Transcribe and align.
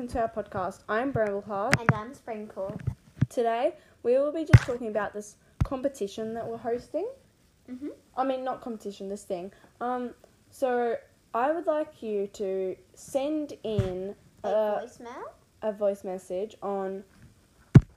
welcome 0.00 0.14
to 0.14 0.20
our 0.22 0.30
podcast. 0.30 0.78
I'm 0.88 1.12
Brambleheart. 1.12 1.78
And 1.78 1.90
I'm 1.92 2.14
Sprinkle. 2.14 2.74
Today 3.28 3.74
we 4.02 4.16
will 4.16 4.32
be 4.32 4.46
just 4.46 4.64
talking 4.64 4.88
about 4.88 5.12
this 5.12 5.36
competition 5.62 6.32
that 6.32 6.46
we're 6.46 6.56
hosting. 6.56 7.06
Mm-hmm. 7.70 7.88
I 8.16 8.24
mean, 8.24 8.42
not 8.42 8.62
competition, 8.62 9.10
this 9.10 9.24
thing. 9.24 9.52
Um, 9.78 10.14
so 10.50 10.96
I 11.34 11.52
would 11.52 11.66
like 11.66 12.02
you 12.02 12.28
to 12.28 12.76
send 12.94 13.52
in 13.62 14.14
A 14.42 14.48
a, 14.48 14.82
voicemail. 14.82 15.22
a 15.60 15.70
voice 15.70 16.02
message 16.02 16.56
on 16.62 17.04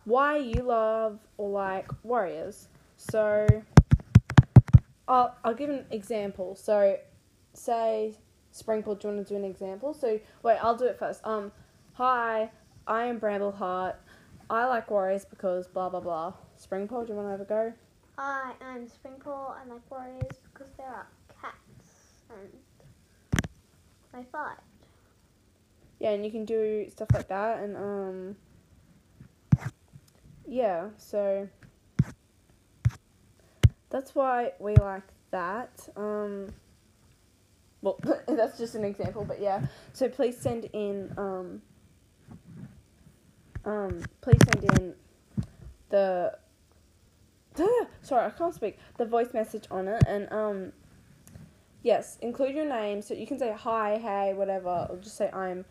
why 0.04 0.40
you 0.40 0.62
love 0.62 1.20
or 1.38 1.52
like 1.52 1.90
Warriors. 2.04 2.68
So 2.98 3.48
I'll, 5.08 5.38
I'll 5.46 5.56
give 5.56 5.70
an 5.70 5.86
example. 5.90 6.58
So 6.58 6.98
say 7.54 8.18
Sprinkle, 8.52 8.96
do 8.96 9.08
you 9.08 9.14
want 9.14 9.26
to 9.26 9.34
do 9.34 9.38
an 9.38 9.46
example? 9.46 9.94
So 9.94 10.20
wait, 10.44 10.58
I'll 10.58 10.76
do 10.76 10.84
it 10.84 11.00
first. 11.00 11.22
Um, 11.24 11.54
hi, 11.94 12.50
I 12.88 13.06
am 13.06 13.20
Bramble 13.20 13.52
Brambleheart. 13.52 13.96
I 14.50 14.66
like 14.66 14.90
Warriors 14.90 15.26
because 15.26 15.68
blah 15.68 15.90
blah 15.90 16.00
blah. 16.00 16.34
Sprinkle, 16.58 17.06
do 17.06 17.10
you 17.10 17.16
want 17.16 17.28
to 17.28 17.32
have 17.32 17.42
a 17.42 17.46
go? 17.46 17.74
Hi, 18.18 18.54
I 18.62 18.76
am 18.76 18.88
Sprinkle. 18.88 19.56
I 19.56 19.68
like 19.68 19.92
warriors 19.92 20.40
because 20.52 20.72
there 20.78 20.88
are 20.88 21.08
cats 21.42 22.24
and 22.30 22.50
they 24.12 24.28
fight. 24.32 24.58
Yeah, 26.00 26.12
and 26.12 26.26
you 26.26 26.32
can 26.32 26.46
do 26.46 26.90
stuff 26.90 27.10
like 27.14 27.28
that, 27.28 27.60
and 27.60 27.78
um, 27.78 28.36
yeah. 30.48 30.90
So 30.98 31.48
that's 33.92 34.16
why 34.16 34.54
we 34.60 34.76
like 34.76 35.04
that. 35.30 35.88
Um, 35.96 36.54
well, 37.84 38.00
that's 38.28 38.58
just 38.58 38.74
an 38.74 38.84
example, 38.84 39.26
but 39.26 39.40
yeah. 39.40 39.62
So 39.94 40.10
please 40.10 40.38
send 40.38 40.66
in 40.74 41.14
um, 41.18 41.62
um, 43.66 44.02
please 44.22 44.40
send 44.46 44.64
in 44.80 44.94
the. 45.90 46.38
Sorry, 48.02 48.26
I 48.26 48.30
can't 48.32 48.54
speak. 48.54 48.80
The 48.98 49.06
voice 49.06 49.34
message 49.34 49.66
on 49.70 49.88
it, 49.88 50.04
and 50.08 50.32
um, 50.32 50.74
yes, 51.84 52.18
include 52.22 52.56
your 52.56 52.66
name. 52.66 53.02
So 53.02 53.14
you 53.14 53.28
can 53.28 53.38
say 53.38 53.54
hi, 53.56 53.98
hey, 53.98 54.34
whatever, 54.34 54.88
or 54.90 54.98
just 54.98 55.16
say 55.18 55.30
I'm 55.32 55.66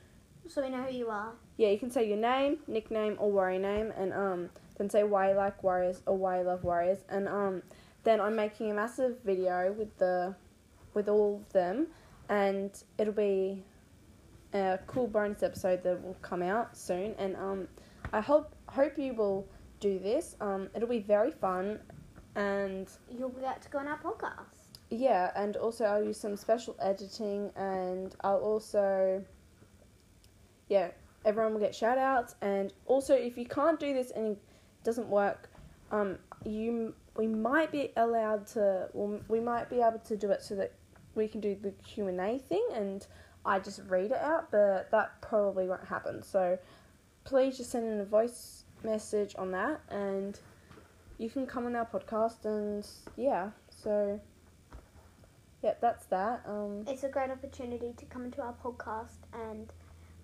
So 0.49 0.63
we 0.63 0.69
know 0.71 0.83
who 0.83 0.95
you 0.95 1.09
are. 1.09 1.33
yeah, 1.57 1.69
you 1.69 1.79
can 1.79 1.91
say 1.91 2.07
your 2.09 2.19
name, 2.19 2.59
nickname, 2.67 3.17
or 3.19 3.31
warrior 3.33 3.59
name, 3.59 3.93
and 3.97 4.13
um, 4.13 4.51
then 4.79 4.89
say 4.91 5.03
why 5.03 5.31
you 5.31 5.37
like 5.37 5.63
Warriors 5.63 6.03
or 6.07 6.17
why 6.17 6.39
you 6.41 6.45
love 6.47 6.65
Warriors, 6.65 6.99
and 7.09 7.29
um, 7.29 7.63
then 8.05 8.21
I'm 8.21 8.37
making 8.37 8.71
a 8.71 8.75
massive 8.75 9.17
video 9.25 9.73
with 9.73 9.97
the, 9.99 10.35
with 10.95 11.09
all 11.09 11.43
of 11.45 11.53
them, 11.53 11.89
and 12.29 12.71
it'll 12.99 13.13
be 13.13 13.65
a 14.55 14.79
cool 14.87 15.07
bonus 15.07 15.43
episode 15.43 15.83
that 15.83 16.03
will 16.03 16.17
come 16.23 16.43
out 16.43 16.77
soon, 16.77 17.15
and 17.19 17.37
um, 17.37 17.69
I 18.13 18.21
hope 18.21 18.55
hope 18.69 18.99
you 18.99 19.15
will 19.15 19.47
do 19.81 19.99
this. 19.99 20.37
Um, 20.41 20.69
it'll 20.75 20.89
be 20.89 21.01
very 21.01 21.31
fun, 21.31 21.81
and 22.37 22.89
You'll 23.11 23.31
be 23.31 23.43
able 23.43 23.55
to 23.61 23.69
go 23.69 23.79
on 23.79 23.89
our 23.89 23.99
podcast. 23.99 24.79
yeah, 24.91 25.31
and 25.35 25.57
also 25.57 25.85
I'll 25.85 26.05
use 26.05 26.21
some 26.21 26.37
special 26.37 26.77
editing, 26.81 27.51
and 27.57 28.15
I'll 28.23 28.39
also, 28.39 29.25
yeah, 30.69 30.89
everyone 31.25 31.53
will 31.55 31.61
get 31.61 31.75
shout 31.75 31.99
outs. 31.99 32.35
And 32.43 32.73
also, 32.87 33.15
if 33.15 33.37
you 33.39 33.47
can't 33.47 33.79
do 33.81 33.93
this 33.95 34.11
and 34.11 34.33
it 34.33 34.39
doesn't 34.85 35.09
work, 35.09 35.51
um, 35.91 36.19
you 36.45 36.95
we 37.17 37.27
might 37.27 37.71
be 37.71 37.93
allowed 37.97 38.47
to, 38.47 38.89
well, 38.95 39.21
we 39.29 39.39
might 39.39 39.69
be 39.69 39.81
able 39.81 39.99
to 39.99 40.17
do 40.17 40.31
it 40.31 40.43
so 40.43 40.55
that 40.55 40.73
we 41.15 41.29
can 41.29 41.41
do 41.43 41.55
the 41.61 41.73
Q 41.85 42.09
and 42.09 42.19
A 42.21 42.39
thing, 42.39 42.67
and 42.75 43.07
I 43.45 43.59
just 43.59 43.81
read 43.89 44.11
it 44.13 44.21
out. 44.21 44.51
But 44.51 44.91
that 44.91 45.21
probably 45.21 45.67
won't 45.69 45.85
happen. 45.87 46.23
So 46.23 46.59
please 47.25 47.57
just 47.57 47.71
send 47.71 47.87
in 47.87 48.01
a 48.01 48.05
voice 48.05 48.65
message 48.85 49.35
on 49.39 49.53
that, 49.53 49.81
and 49.91 50.39
you 51.19 51.31
can 51.31 51.47
come 51.47 51.67
on 51.67 51.77
our 51.77 51.87
podcast, 51.87 52.45
and 52.45 52.87
yeah, 53.17 53.51
so. 53.71 54.21
Yep, 55.63 55.81
that's 55.81 56.07
that. 56.07 56.43
Um, 56.45 56.85
It's 56.89 57.05
a 57.05 57.09
great 57.09 57.31
opportunity 57.31 57.93
to 57.97 58.05
come 58.07 58.25
into 58.25 58.43
our 58.43 58.55
podcast 58.65 59.19
and 59.33 59.73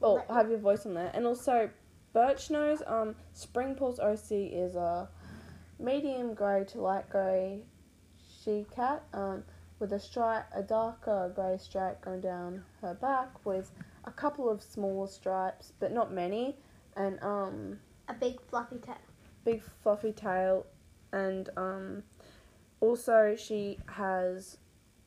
well, 0.01 0.17
let- 0.17 0.31
have 0.33 0.51
your 0.51 0.59
voice 0.59 0.85
on 0.85 0.95
there, 0.95 1.13
and 1.15 1.27
also 1.27 1.71
Birch 2.13 2.51
Nose. 2.51 2.83
Um, 2.85 3.15
Spring 3.35 3.77
Paws 3.77 4.01
OC 4.01 4.33
is 4.53 4.75
a 4.75 5.09
medium 5.79 6.35
grey 6.35 6.65
to 6.65 6.81
light 6.81 7.09
grey 7.09 7.61
she 8.43 8.67
cat. 8.75 9.05
Um, 9.13 9.45
with 9.79 9.93
a 9.93 10.01
stripe, 10.01 10.47
a 10.55 10.63
darker 10.63 11.33
grey 11.35 11.57
stripe 11.59 12.01
going 12.01 12.21
down 12.21 12.65
her 12.83 12.95
back, 12.95 13.45
with 13.45 13.71
a 14.05 14.11
couple 14.11 14.49
of 14.51 14.63
smaller 14.63 15.07
stripes, 15.07 15.73
but 15.81 15.93
not 15.93 16.13
many, 16.13 16.57
and 16.97 17.19
um, 17.23 17.79
a 18.09 18.15
big 18.15 18.41
fluffy 18.49 18.79
tail. 18.79 18.97
big 19.45 19.63
fluffy 19.83 20.13
tail, 20.13 20.67
and 21.13 21.49
um, 21.57 22.03
also 22.81 23.37
she 23.37 23.79
has 23.87 24.57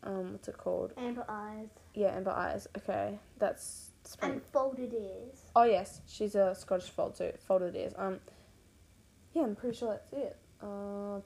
um, 0.03 0.31
what's 0.33 0.47
it 0.47 0.57
called? 0.57 0.93
Amber 0.97 1.25
eyes 1.29 1.67
Yeah, 1.93 2.15
amber 2.15 2.31
eyes. 2.31 2.67
Okay, 2.77 3.19
that's 3.37 3.91
spring. 4.03 4.31
and 4.33 4.43
folded 4.43 4.93
ears. 4.93 5.41
Oh 5.55 5.63
yes, 5.63 6.01
she's 6.07 6.35
a 6.35 6.55
Scottish 6.55 6.89
fold 6.89 7.15
too. 7.15 7.31
folded 7.47 7.75
ears. 7.75 7.93
Um, 7.97 8.19
yeah, 9.33 9.43
I'm 9.43 9.55
pretty 9.55 9.77
sure 9.77 9.89
that's 9.89 10.11
it. 10.13 10.37
Uh, 10.61 11.19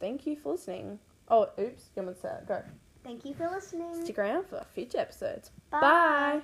thank 0.00 0.26
you 0.26 0.36
for 0.36 0.52
listening. 0.52 0.98
Oh, 1.28 1.48
oops, 1.58 1.84
you 1.96 2.02
to 2.02 2.14
say? 2.14 2.36
Go. 2.46 2.62
Thank 3.04 3.24
you 3.24 3.34
for 3.34 3.48
listening. 3.48 4.04
Stick 4.04 4.18
around 4.18 4.46
for 4.46 4.64
future 4.74 4.98
episodes. 4.98 5.50
Bye. 5.70 5.80
Bye. 5.80 6.42